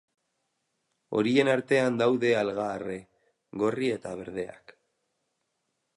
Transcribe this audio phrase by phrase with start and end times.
[1.17, 2.97] Horien artean daude alga arre,
[3.65, 4.79] gorri eta berdeak.